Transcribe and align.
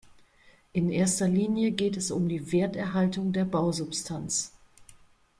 In 0.73 0.89
erster 0.89 1.27
Linie 1.27 1.69
geht 1.73 1.95
es 1.95 2.09
um 2.09 2.27
die 2.27 2.51
Werterhaltung 2.51 3.33
der 3.33 3.45
Bausubstanz. 3.45 4.51